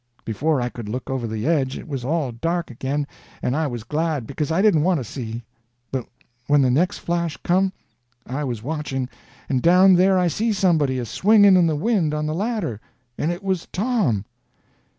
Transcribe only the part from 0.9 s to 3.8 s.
over the edge it was all dark again, and I